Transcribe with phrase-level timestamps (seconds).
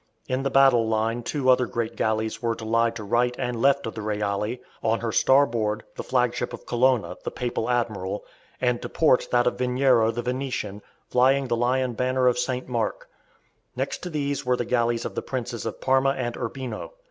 [0.27, 3.85] In the battle line two other great galleys were to lie to right and left
[3.85, 8.23] of the "Reale," on her starboard, the flagship of Colonna, the papal admiral,
[8.59, 12.67] and to port that of Veniero the Venetian, flying the lion banner of St.
[12.67, 13.09] Mark.
[13.75, 16.93] Next to these were the galleys of the Princes of Parma and Urbino.